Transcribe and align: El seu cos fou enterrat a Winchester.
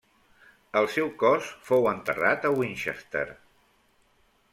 El 0.79 0.87
seu 0.93 1.11
cos 1.23 1.49
fou 1.67 1.85
enterrat 1.91 2.47
a 2.49 2.53
Winchester. 2.61 3.23